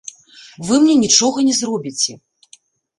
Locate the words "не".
1.51-1.55